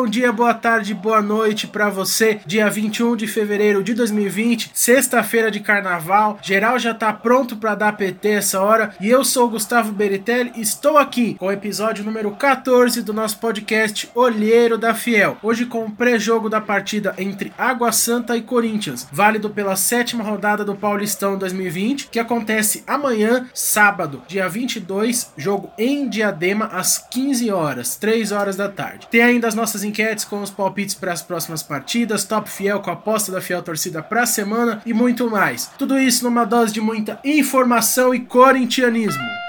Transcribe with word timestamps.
bom 0.00 0.06
dia, 0.06 0.32
boa 0.32 0.54
tarde, 0.54 0.94
boa 0.94 1.20
noite 1.20 1.66
para 1.66 1.90
você. 1.90 2.40
Dia 2.46 2.70
21 2.70 3.16
de 3.16 3.26
fevereiro 3.26 3.84
de 3.84 3.92
2020, 3.92 4.70
sexta-feira 4.72 5.50
de 5.50 5.60
carnaval. 5.60 6.38
Geral 6.40 6.78
já 6.78 6.94
tá 6.94 7.12
pronto 7.12 7.54
para 7.54 7.74
dar 7.74 7.92
PT 7.98 8.28
essa 8.28 8.62
hora 8.62 8.94
e 8.98 9.10
eu 9.10 9.22
sou 9.22 9.46
o 9.46 9.50
Gustavo 9.50 9.92
Beritelli 9.92 10.52
estou 10.56 10.96
aqui 10.96 11.34
com 11.34 11.48
o 11.48 11.52
episódio 11.52 12.02
número 12.02 12.30
14 12.30 13.02
do 13.02 13.12
nosso 13.12 13.38
podcast 13.40 14.08
Olheiro 14.14 14.78
da 14.78 14.94
Fiel. 14.94 15.36
Hoje 15.42 15.66
com 15.66 15.84
o 15.84 15.90
pré-jogo 15.90 16.48
da 16.48 16.62
partida 16.62 17.14
entre 17.18 17.52
Água 17.58 17.92
Santa 17.92 18.34
e 18.38 18.40
Corinthians, 18.40 19.06
válido 19.12 19.50
pela 19.50 19.76
sétima 19.76 20.24
rodada 20.24 20.64
do 20.64 20.74
Paulistão 20.74 21.36
2020, 21.36 22.08
que 22.08 22.18
acontece 22.18 22.82
amanhã, 22.86 23.50
sábado, 23.52 24.22
dia 24.26 24.48
22, 24.48 25.34
jogo 25.36 25.70
em 25.76 26.08
Diadema 26.08 26.70
às 26.72 26.96
15 26.96 27.50
horas, 27.50 27.96
3 27.96 28.32
horas 28.32 28.56
da 28.56 28.70
tarde. 28.70 29.06
Tem 29.10 29.20
ainda 29.20 29.46
as 29.46 29.54
nossas 29.54 29.89
enquetes 29.90 30.24
com 30.24 30.40
os 30.40 30.50
palpites 30.50 30.94
para 30.94 31.12
as 31.12 31.20
próximas 31.20 31.62
partidas, 31.62 32.24
top 32.24 32.48
fiel 32.48 32.80
com 32.80 32.90
a 32.90 32.94
aposta 32.94 33.30
da 33.30 33.40
fiel 33.40 33.62
torcida 33.62 34.02
para 34.02 34.22
a 34.22 34.26
semana 34.26 34.80
e 34.86 34.94
muito 34.94 35.28
mais. 35.28 35.70
Tudo 35.76 35.98
isso 35.98 36.24
numa 36.24 36.44
dose 36.44 36.72
de 36.72 36.80
muita 36.80 37.20
informação 37.24 38.14
e 38.14 38.20
corintianismo. 38.20 39.39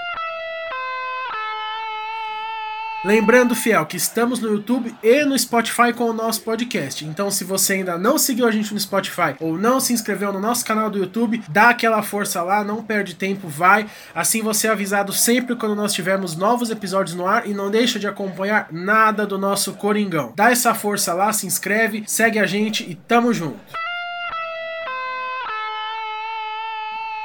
Lembrando, 3.03 3.55
fiel, 3.55 3.83
que 3.87 3.97
estamos 3.97 4.39
no 4.39 4.47
YouTube 4.47 4.95
e 5.01 5.25
no 5.25 5.37
Spotify 5.37 5.91
com 5.91 6.03
o 6.03 6.13
nosso 6.13 6.41
podcast. 6.41 7.03
Então, 7.03 7.31
se 7.31 7.43
você 7.43 7.73
ainda 7.73 7.97
não 7.97 8.15
seguiu 8.15 8.47
a 8.47 8.51
gente 8.51 8.71
no 8.71 8.79
Spotify 8.79 9.35
ou 9.39 9.57
não 9.57 9.79
se 9.79 9.91
inscreveu 9.91 10.31
no 10.31 10.39
nosso 10.39 10.63
canal 10.63 10.87
do 10.87 10.99
YouTube, 10.99 11.41
dá 11.49 11.69
aquela 11.69 12.03
força 12.03 12.43
lá, 12.43 12.63
não 12.63 12.83
perde 12.83 13.15
tempo, 13.15 13.47
vai. 13.47 13.87
Assim 14.13 14.43
você 14.43 14.67
é 14.67 14.71
avisado 14.71 15.11
sempre 15.11 15.55
quando 15.55 15.75
nós 15.75 15.93
tivermos 15.93 16.35
novos 16.35 16.69
episódios 16.69 17.15
no 17.15 17.25
ar 17.25 17.47
e 17.47 17.55
não 17.55 17.71
deixa 17.71 17.97
de 17.97 18.05
acompanhar 18.05 18.67
nada 18.71 19.25
do 19.25 19.39
nosso 19.39 19.73
Coringão. 19.73 20.33
Dá 20.35 20.51
essa 20.51 20.75
força 20.75 21.11
lá, 21.11 21.33
se 21.33 21.47
inscreve, 21.47 22.03
segue 22.05 22.37
a 22.37 22.45
gente 22.45 22.83
e 22.87 22.93
tamo 22.93 23.33
junto. 23.33 23.59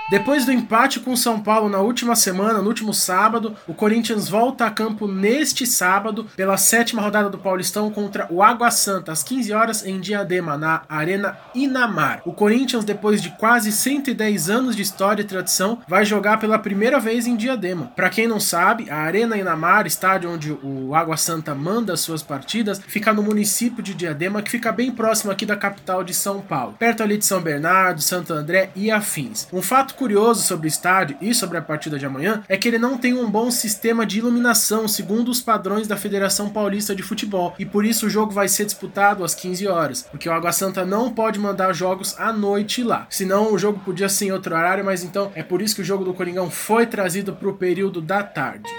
Depois 0.08 0.44
do 0.44 0.52
empate 0.52 1.00
com 1.00 1.12
o 1.12 1.16
São 1.16 1.40
Paulo 1.40 1.68
na 1.68 1.80
última 1.80 2.14
semana, 2.14 2.62
no 2.62 2.68
último 2.68 2.94
sábado, 2.94 3.56
o 3.66 3.74
Corinthians 3.74 4.28
volta 4.28 4.64
a 4.64 4.70
campo 4.70 5.08
neste 5.08 5.66
sábado 5.66 6.28
pela 6.36 6.56
sétima 6.56 7.02
rodada 7.02 7.28
do 7.28 7.38
Paulistão 7.38 7.90
contra 7.90 8.28
o 8.30 8.40
Água 8.40 8.70
Santa 8.70 9.10
às 9.10 9.24
15 9.24 9.52
horas 9.52 9.84
em 9.84 9.98
Diadema, 9.98 10.56
na 10.56 10.82
Arena 10.88 11.36
Inamar. 11.52 12.22
O 12.24 12.32
Corinthians, 12.32 12.84
depois 12.84 13.20
de 13.20 13.30
quase 13.30 13.72
110 13.72 14.48
anos 14.48 14.76
de 14.76 14.82
história 14.82 15.22
e 15.22 15.26
tradição, 15.26 15.80
vai 15.88 16.04
jogar 16.04 16.38
pela 16.38 16.56
primeira 16.56 17.00
vez 17.00 17.26
em 17.26 17.34
Diadema. 17.34 17.90
Para 17.96 18.08
quem 18.08 18.28
não 18.28 18.38
sabe, 18.38 18.88
a 18.88 18.98
Arena 18.98 19.36
Inamar, 19.36 19.88
estádio 19.88 20.30
onde 20.30 20.52
o 20.52 20.94
Água 20.94 21.16
Santa 21.16 21.52
manda 21.52 21.96
suas 21.96 22.22
partidas, 22.22 22.80
fica 22.86 23.12
no 23.12 23.24
município 23.24 23.82
de 23.82 23.92
Diadema, 23.92 24.40
que 24.40 24.52
fica 24.52 24.70
bem 24.70 24.92
próximo 24.92 25.32
aqui 25.32 25.44
da 25.44 25.56
capital 25.56 26.04
de 26.04 26.14
São 26.14 26.40
Paulo, 26.40 26.76
perto 26.78 27.02
ali 27.02 27.18
de 27.18 27.26
São 27.26 27.40
Bernardo, 27.40 28.00
Santo 28.00 28.32
André 28.32 28.70
e 28.76 28.88
afins. 28.88 29.48
Um 29.52 29.60
fato 29.60 29.95
curioso 29.96 30.42
sobre 30.42 30.66
o 30.66 30.68
estádio 30.68 31.16
e 31.20 31.34
sobre 31.34 31.58
a 31.58 31.62
partida 31.62 31.98
de 31.98 32.06
amanhã 32.06 32.44
é 32.48 32.56
que 32.56 32.68
ele 32.68 32.78
não 32.78 32.96
tem 32.96 33.14
um 33.14 33.28
bom 33.28 33.50
sistema 33.50 34.06
de 34.06 34.18
iluminação 34.18 34.86
segundo 34.86 35.30
os 35.30 35.40
padrões 35.40 35.88
da 35.88 35.96
Federação 35.96 36.50
Paulista 36.50 36.94
de 36.94 37.02
Futebol 37.02 37.54
e 37.58 37.64
por 37.64 37.84
isso 37.84 38.06
o 38.06 38.10
jogo 38.10 38.32
vai 38.32 38.48
ser 38.48 38.66
disputado 38.66 39.24
às 39.24 39.34
15 39.34 39.66
horas, 39.66 40.02
porque 40.10 40.28
o 40.28 40.32
Água 40.32 40.52
Santa 40.52 40.84
não 40.84 41.12
pode 41.12 41.38
mandar 41.38 41.72
jogos 41.72 42.14
à 42.18 42.32
noite 42.32 42.82
lá. 42.82 43.06
Senão 43.10 43.52
o 43.52 43.58
jogo 43.58 43.80
podia 43.84 44.08
ser 44.08 44.26
em 44.26 44.32
outro 44.32 44.54
horário, 44.54 44.84
mas 44.84 45.02
então 45.02 45.32
é 45.34 45.42
por 45.42 45.62
isso 45.62 45.74
que 45.74 45.82
o 45.82 45.84
jogo 45.84 46.04
do 46.04 46.14
Coringão 46.14 46.50
foi 46.50 46.86
trazido 46.86 47.32
para 47.32 47.48
o 47.48 47.56
período 47.56 48.00
da 48.00 48.22
tarde. 48.22 48.70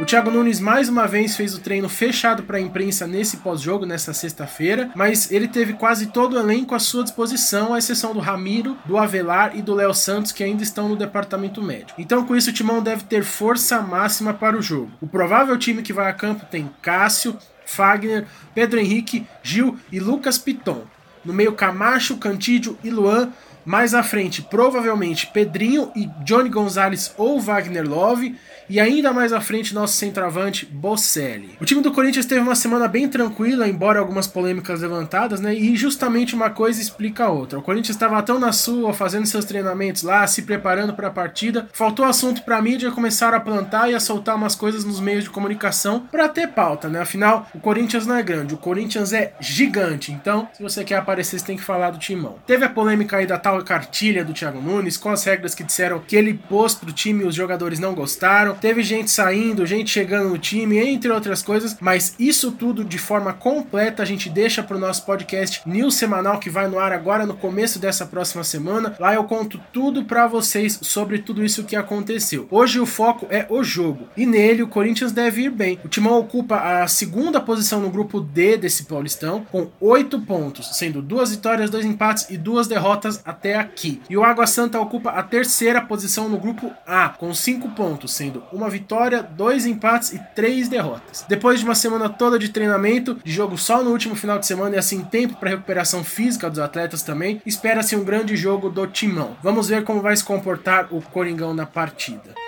O 0.00 0.04
Thiago 0.04 0.30
Nunes 0.30 0.60
mais 0.60 0.88
uma 0.88 1.08
vez 1.08 1.36
fez 1.36 1.56
o 1.56 1.60
treino 1.60 1.88
fechado 1.88 2.44
para 2.44 2.58
a 2.58 2.60
imprensa 2.60 3.04
nesse 3.04 3.38
pós-jogo, 3.38 3.84
nessa 3.84 4.12
sexta-feira, 4.12 4.92
mas 4.94 5.32
ele 5.32 5.48
teve 5.48 5.72
quase 5.72 6.06
todo 6.06 6.34
o 6.34 6.38
elenco 6.38 6.72
à 6.72 6.78
sua 6.78 7.02
disposição, 7.02 7.74
à 7.74 7.78
exceção 7.78 8.14
do 8.14 8.20
Ramiro, 8.20 8.78
do 8.84 8.96
Avelar 8.96 9.56
e 9.56 9.60
do 9.60 9.74
Léo 9.74 9.92
Santos, 9.92 10.30
que 10.30 10.44
ainda 10.44 10.62
estão 10.62 10.88
no 10.88 10.94
departamento 10.94 11.60
médico. 11.60 12.00
Então, 12.00 12.24
com 12.24 12.36
isso, 12.36 12.50
o 12.50 12.52
Timão 12.52 12.80
deve 12.80 13.04
ter 13.04 13.24
força 13.24 13.82
máxima 13.82 14.32
para 14.32 14.56
o 14.56 14.62
jogo. 14.62 14.92
O 15.00 15.08
provável 15.08 15.58
time 15.58 15.82
que 15.82 15.92
vai 15.92 16.08
a 16.08 16.14
campo 16.14 16.46
tem 16.46 16.70
Cássio, 16.80 17.36
Fagner, 17.66 18.24
Pedro 18.54 18.78
Henrique, 18.78 19.26
Gil 19.42 19.76
e 19.90 19.98
Lucas 19.98 20.38
Piton. 20.38 20.84
No 21.24 21.34
meio, 21.34 21.52
Camacho, 21.54 22.18
Cantídio 22.18 22.78
e 22.84 22.90
Luan. 22.90 23.30
Mais 23.64 23.92
à 23.92 24.02
frente, 24.02 24.40
provavelmente 24.40 25.26
Pedrinho 25.26 25.92
e 25.94 26.08
Johnny 26.24 26.48
Gonzalez 26.48 27.12
ou 27.18 27.38
Wagner 27.38 27.86
Love 27.86 28.34
e 28.68 28.78
ainda 28.78 29.12
mais 29.12 29.32
à 29.32 29.40
frente 29.40 29.74
nosso 29.74 29.94
centroavante 29.94 30.66
Bocelli. 30.66 31.56
O 31.60 31.64
time 31.64 31.80
do 31.80 31.92
Corinthians 31.92 32.26
teve 32.26 32.40
uma 32.40 32.54
semana 32.54 32.86
bem 32.86 33.08
tranquila, 33.08 33.68
embora 33.68 33.98
algumas 33.98 34.26
polêmicas 34.26 34.82
levantadas, 34.82 35.40
né? 35.40 35.54
E 35.54 35.76
justamente 35.76 36.34
uma 36.34 36.50
coisa 36.50 36.80
explica 36.80 37.24
a 37.24 37.30
outra. 37.30 37.58
O 37.58 37.62
Corinthians 37.62 37.96
estava 37.96 38.22
tão 38.22 38.38
na 38.38 38.52
sua, 38.52 38.92
fazendo 38.92 39.26
seus 39.26 39.44
treinamentos 39.44 40.02
lá, 40.02 40.26
se 40.26 40.42
preparando 40.42 40.94
para 40.94 41.08
a 41.08 41.10
partida, 41.10 41.68
faltou 41.72 42.04
assunto 42.04 42.42
para 42.42 42.58
a 42.58 42.62
mídia, 42.62 42.90
começaram 42.90 43.36
a 43.36 43.40
plantar 43.40 43.90
e 43.90 43.94
a 43.94 44.00
soltar 44.00 44.36
umas 44.36 44.54
coisas 44.54 44.84
nos 44.84 45.00
meios 45.00 45.24
de 45.24 45.30
comunicação 45.30 46.00
para 46.10 46.28
ter 46.28 46.48
pauta, 46.48 46.88
né? 46.88 47.00
Afinal, 47.00 47.48
o 47.54 47.60
Corinthians 47.60 48.06
não 48.06 48.16
é 48.16 48.22
grande, 48.22 48.54
o 48.54 48.58
Corinthians 48.58 49.12
é 49.12 49.32
gigante. 49.40 50.12
Então, 50.12 50.48
se 50.52 50.62
você 50.62 50.84
quer 50.84 50.96
aparecer, 50.96 51.38
você 51.38 51.46
tem 51.46 51.56
que 51.56 51.62
falar 51.62 51.90
do 51.90 51.98
timão. 51.98 52.36
Teve 52.46 52.64
a 52.64 52.68
polêmica 52.68 53.16
aí 53.16 53.26
da 53.26 53.38
tal 53.38 53.62
cartilha 53.62 54.24
do 54.24 54.32
Thiago 54.32 54.60
Nunes, 54.60 54.96
com 54.96 55.10
as 55.10 55.24
regras 55.24 55.54
que 55.54 55.64
disseram 55.64 56.00
que 56.00 56.16
ele 56.16 56.34
pôs 56.34 56.74
pro 56.74 56.92
time 56.92 57.24
e 57.24 57.26
os 57.26 57.34
jogadores 57.34 57.78
não 57.78 57.94
gostaram 57.94 58.57
teve 58.60 58.82
gente 58.82 59.10
saindo, 59.10 59.66
gente 59.66 59.90
chegando 59.90 60.30
no 60.30 60.38
time, 60.38 60.78
entre 60.78 61.10
outras 61.10 61.42
coisas, 61.42 61.76
mas 61.80 62.14
isso 62.18 62.52
tudo 62.52 62.84
de 62.84 62.98
forma 62.98 63.32
completa 63.32 64.02
a 64.02 64.06
gente 64.06 64.28
deixa 64.28 64.62
para 64.62 64.76
o 64.76 64.80
nosso 64.80 65.04
podcast 65.04 65.62
News 65.66 65.94
Semanal 65.94 66.38
que 66.38 66.50
vai 66.50 66.68
no 66.68 66.78
ar 66.78 66.92
agora 66.92 67.26
no 67.26 67.34
começo 67.34 67.78
dessa 67.78 68.06
próxima 68.06 68.44
semana. 68.44 68.94
Lá 68.98 69.14
eu 69.14 69.24
conto 69.24 69.60
tudo 69.72 70.04
para 70.04 70.26
vocês 70.26 70.78
sobre 70.82 71.18
tudo 71.18 71.44
isso 71.44 71.64
que 71.64 71.76
aconteceu. 71.76 72.46
Hoje 72.50 72.80
o 72.80 72.86
foco 72.86 73.26
é 73.30 73.46
o 73.48 73.62
jogo 73.62 74.08
e 74.16 74.26
nele 74.26 74.62
o 74.62 74.68
Corinthians 74.68 75.12
deve 75.12 75.42
ir 75.42 75.50
bem. 75.50 75.78
O 75.84 75.88
Timão 75.88 76.18
ocupa 76.18 76.56
a 76.56 76.88
segunda 76.88 77.40
posição 77.40 77.80
no 77.80 77.90
grupo 77.90 78.20
D 78.20 78.56
desse 78.56 78.84
Paulistão 78.84 79.46
com 79.50 79.68
oito 79.80 80.20
pontos, 80.20 80.76
sendo 80.76 81.00
duas 81.00 81.30
vitórias, 81.30 81.70
dois 81.70 81.84
empates 81.84 82.28
e 82.30 82.36
duas 82.36 82.66
derrotas 82.66 83.20
até 83.24 83.56
aqui. 83.56 84.00
E 84.08 84.16
o 84.16 84.24
Água 84.24 84.46
Santa 84.46 84.80
ocupa 84.80 85.10
a 85.10 85.22
terceira 85.22 85.80
posição 85.80 86.28
no 86.28 86.38
grupo 86.38 86.72
A 86.86 87.10
com 87.10 87.32
cinco 87.34 87.70
pontos, 87.70 88.14
sendo 88.14 88.42
uma 88.52 88.68
vitória, 88.68 89.22
dois 89.22 89.66
empates 89.66 90.12
e 90.12 90.18
três 90.34 90.68
derrotas. 90.68 91.24
Depois 91.28 91.60
de 91.60 91.64
uma 91.64 91.74
semana 91.74 92.08
toda 92.08 92.38
de 92.38 92.48
treinamento, 92.48 93.18
de 93.24 93.32
jogo 93.32 93.56
só 93.56 93.82
no 93.82 93.90
último 93.90 94.14
final 94.14 94.38
de 94.38 94.46
semana 94.46 94.76
e 94.76 94.78
assim 94.78 95.02
tempo 95.02 95.36
para 95.36 95.50
recuperação 95.50 96.02
física 96.04 96.48
dos 96.48 96.58
atletas 96.58 97.02
também, 97.02 97.40
espera-se 97.44 97.96
um 97.96 98.04
grande 98.04 98.36
jogo 98.36 98.68
do 98.68 98.86
Timão. 98.86 99.36
Vamos 99.42 99.68
ver 99.68 99.84
como 99.84 100.02
vai 100.02 100.16
se 100.16 100.24
comportar 100.24 100.88
o 100.90 101.00
Coringão 101.00 101.54
na 101.54 101.66
partida. 101.66 102.47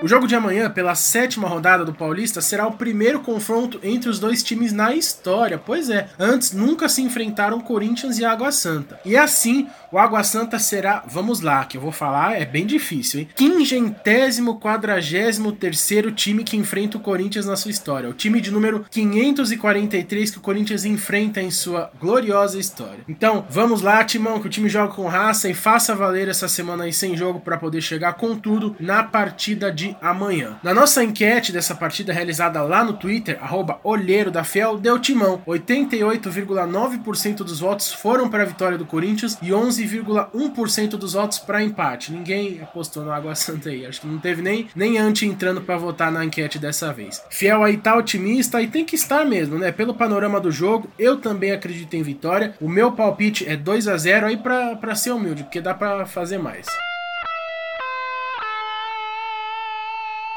O 0.00 0.06
jogo 0.06 0.28
de 0.28 0.36
amanhã, 0.36 0.70
pela 0.70 0.94
sétima 0.94 1.48
rodada 1.48 1.84
do 1.84 1.92
Paulista, 1.92 2.40
será 2.40 2.64
o 2.68 2.74
primeiro 2.74 3.18
confronto 3.18 3.80
entre 3.82 4.08
os 4.08 4.20
dois 4.20 4.44
times 4.44 4.72
na 4.72 4.94
história. 4.94 5.58
Pois 5.58 5.90
é, 5.90 6.08
antes 6.16 6.52
nunca 6.52 6.88
se 6.88 7.02
enfrentaram 7.02 7.60
Corinthians 7.60 8.16
e 8.16 8.24
Água 8.24 8.52
Santa. 8.52 9.00
E 9.04 9.16
assim, 9.16 9.66
o 9.90 9.98
Água 9.98 10.22
Santa 10.22 10.56
será, 10.60 11.02
vamos 11.08 11.40
lá, 11.40 11.64
que 11.64 11.76
eu 11.76 11.80
vou 11.80 11.90
falar, 11.90 12.40
é 12.40 12.44
bem 12.44 12.64
difícil, 12.64 13.20
hein? 13.20 13.28
Quingentésimo, 13.34 14.60
quadragésimo 14.60 15.50
terceiro 15.50 16.12
time 16.12 16.44
que 16.44 16.56
enfrenta 16.56 16.96
o 16.96 17.00
Corinthians 17.00 17.46
na 17.46 17.56
sua 17.56 17.72
história. 17.72 18.08
O 18.08 18.14
time 18.14 18.40
de 18.40 18.52
número 18.52 18.86
543 18.90 20.30
que 20.30 20.38
o 20.38 20.42
Corinthians 20.42 20.84
enfrenta 20.84 21.42
em 21.42 21.50
sua 21.50 21.90
gloriosa 21.98 22.56
história. 22.56 23.00
Então, 23.08 23.44
vamos 23.50 23.82
lá, 23.82 24.04
Timão, 24.04 24.40
que 24.40 24.46
o 24.46 24.50
time 24.50 24.68
joga 24.68 24.94
com 24.94 25.08
raça 25.08 25.48
e 25.48 25.54
faça 25.54 25.92
valer 25.92 26.28
essa 26.28 26.46
semana 26.46 26.84
aí 26.84 26.92
sem 26.92 27.16
jogo 27.16 27.40
para 27.40 27.58
poder 27.58 27.80
chegar 27.80 28.12
com 28.12 28.36
tudo 28.36 28.76
na 28.78 29.02
partida 29.02 29.72
de 29.72 29.87
amanhã. 30.00 30.58
Na 30.62 30.74
nossa 30.74 31.02
enquete 31.02 31.52
dessa 31.52 31.74
partida 31.74 32.12
realizada 32.12 32.62
lá 32.62 32.82
no 32.84 32.92
Twitter, 32.92 33.38
arroba 33.40 33.80
Olheiro 33.82 34.30
da 34.30 34.44
Fiel, 34.44 34.78
deu 34.78 34.98
timão. 34.98 35.42
88,9% 35.46 37.36
dos 37.36 37.60
votos 37.60 37.92
foram 37.92 38.28
para 38.28 38.42
a 38.42 38.46
vitória 38.46 38.78
do 38.78 38.86
Corinthians 38.86 39.38
e 39.42 39.48
11,1% 39.48 40.90
dos 40.90 41.12
votos 41.12 41.38
para 41.38 41.62
empate. 41.62 42.12
Ninguém 42.12 42.60
apostou 42.62 43.04
no 43.04 43.12
Água 43.12 43.34
Santa 43.34 43.70
aí. 43.70 43.86
Acho 43.86 44.00
que 44.00 44.06
não 44.06 44.18
teve 44.18 44.42
nem, 44.42 44.68
nem 44.74 44.98
antes 44.98 45.28
entrando 45.28 45.60
para 45.60 45.76
votar 45.76 46.10
na 46.10 46.24
enquete 46.24 46.58
dessa 46.58 46.92
vez. 46.92 47.22
Fiel 47.30 47.62
aí 47.62 47.76
tá 47.76 47.96
otimista 47.96 48.60
e 48.60 48.66
tem 48.66 48.84
que 48.84 48.94
estar 48.94 49.24
mesmo, 49.24 49.58
né? 49.58 49.72
Pelo 49.72 49.94
panorama 49.94 50.40
do 50.40 50.50
jogo, 50.50 50.88
eu 50.98 51.16
também 51.16 51.52
acredito 51.52 51.94
em 51.94 52.02
vitória. 52.02 52.54
O 52.60 52.68
meu 52.68 52.92
palpite 52.92 53.48
é 53.48 53.56
2 53.56 53.88
a 53.88 53.96
0 53.96 54.26
aí 54.26 54.36
para 54.36 54.94
ser 54.94 55.12
humilde, 55.12 55.44
porque 55.44 55.60
dá 55.60 55.74
para 55.74 56.06
fazer 56.06 56.38
mais. 56.38 56.66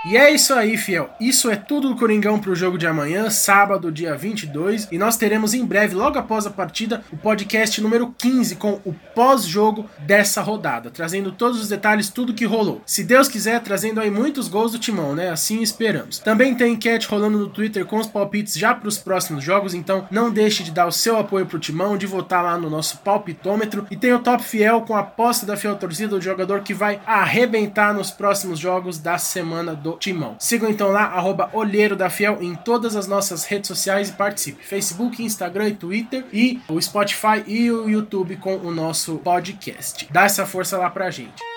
E 0.03 0.17
é 0.17 0.31
isso 0.31 0.51
aí, 0.55 0.77
fiel. 0.77 1.11
Isso 1.19 1.47
é 1.47 1.55
tudo 1.55 1.89
do 1.89 1.95
Coringão 1.95 2.39
pro 2.39 2.55
jogo 2.55 2.75
de 2.75 2.87
amanhã, 2.87 3.29
sábado, 3.29 3.91
dia 3.91 4.15
22. 4.15 4.87
E 4.91 4.97
nós 4.97 5.15
teremos 5.15 5.53
em 5.53 5.63
breve, 5.63 5.93
logo 5.93 6.17
após 6.17 6.47
a 6.47 6.49
partida, 6.49 7.03
o 7.13 7.17
podcast 7.17 7.79
número 7.79 8.11
15 8.17 8.55
com 8.55 8.81
o 8.83 8.95
pós-jogo 9.13 9.87
dessa 9.99 10.41
rodada, 10.41 10.89
trazendo 10.89 11.31
todos 11.31 11.61
os 11.61 11.69
detalhes, 11.69 12.09
tudo 12.09 12.33
que 12.33 12.45
rolou. 12.45 12.81
Se 12.83 13.03
Deus 13.03 13.27
quiser, 13.27 13.61
trazendo 13.61 14.01
aí 14.01 14.09
muitos 14.09 14.47
gols 14.47 14.71
do 14.71 14.79
Timão, 14.79 15.13
né? 15.13 15.29
Assim 15.29 15.61
esperamos. 15.61 16.17
Também 16.17 16.55
tem 16.55 16.73
enquete 16.73 17.07
rolando 17.07 17.37
no 17.37 17.49
Twitter 17.49 17.85
com 17.85 17.99
os 17.99 18.07
palpites 18.07 18.55
já 18.55 18.73
pros 18.73 18.97
próximos 18.97 19.43
jogos, 19.43 19.75
então 19.75 20.07
não 20.09 20.31
deixe 20.31 20.63
de 20.63 20.71
dar 20.71 20.87
o 20.87 20.91
seu 20.91 21.15
apoio 21.19 21.45
pro 21.45 21.59
Timão, 21.59 21.95
de 21.95 22.07
votar 22.07 22.43
lá 22.43 22.57
no 22.57 22.71
nosso 22.71 22.97
palpitômetro. 22.99 23.85
E 23.91 23.95
tem 23.95 24.13
o 24.13 24.19
Top 24.19 24.43
Fiel 24.43 24.81
com 24.81 24.95
a 24.95 25.01
aposta 25.01 25.45
da 25.45 25.55
Fiel 25.55 25.75
Torcida, 25.75 26.15
o 26.15 26.21
jogador 26.21 26.61
que 26.61 26.73
vai 26.73 26.99
arrebentar 27.05 27.93
nos 27.93 28.09
próximos 28.09 28.57
jogos 28.57 28.97
da 28.97 29.19
semana 29.19 29.75
do 29.75 29.90
Timão. 29.97 30.35
Sigam 30.39 30.69
então 30.69 30.89
lá, 30.89 31.03
arroba 31.03 31.49
Olheiro 31.53 31.95
da 31.95 32.09
Fiel 32.09 32.37
em 32.41 32.55
todas 32.55 32.95
as 32.95 33.07
nossas 33.07 33.45
redes 33.45 33.67
sociais 33.67 34.09
e 34.09 34.13
participe. 34.13 34.63
Facebook, 34.63 35.23
Instagram 35.23 35.69
e 35.69 35.75
Twitter 35.75 36.25
e 36.31 36.59
o 36.67 36.81
Spotify 36.81 37.43
e 37.47 37.71
o 37.71 37.89
YouTube 37.89 38.37
com 38.37 38.55
o 38.57 38.71
nosso 38.71 39.17
podcast. 39.17 40.07
Dá 40.11 40.23
essa 40.23 40.45
força 40.45 40.77
lá 40.77 40.89
pra 40.89 41.11
gente. 41.11 41.50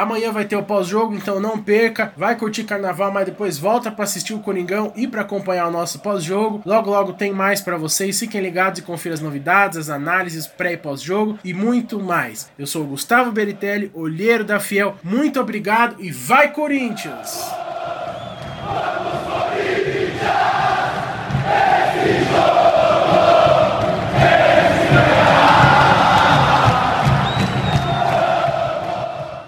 Amanhã 0.00 0.32
vai 0.32 0.46
ter 0.46 0.56
o 0.56 0.62
pós-jogo, 0.62 1.14
então 1.14 1.38
não 1.38 1.62
perca. 1.62 2.10
Vai 2.16 2.34
curtir 2.34 2.64
carnaval, 2.64 3.12
mas 3.12 3.26
depois 3.26 3.58
volta 3.58 3.90
para 3.90 4.04
assistir 4.04 4.32
o 4.32 4.38
Coringão 4.38 4.94
e 4.96 5.06
para 5.06 5.20
acompanhar 5.20 5.68
o 5.68 5.70
nosso 5.70 5.98
pós-jogo. 5.98 6.62
Logo, 6.64 6.88
logo 6.88 7.12
tem 7.12 7.30
mais 7.32 7.60
para 7.60 7.76
vocês. 7.76 8.18
Fiquem 8.18 8.40
ligados 8.40 8.78
e 8.78 8.82
confiram 8.82 9.12
as 9.12 9.20
novidades, 9.20 9.76
as 9.76 9.90
análises 9.90 10.46
pré 10.46 10.72
e 10.72 10.78
pós-jogo 10.78 11.38
e 11.44 11.52
muito 11.52 12.00
mais. 12.00 12.50
Eu 12.58 12.66
sou 12.66 12.84
o 12.84 12.86
Gustavo 12.86 13.30
Beritelli, 13.30 13.90
olheiro 13.92 14.42
da 14.42 14.58
Fiel. 14.58 14.96
Muito 15.04 15.38
obrigado 15.38 15.96
e 16.02 16.10
vai 16.10 16.50
Corinthians! 16.50 17.59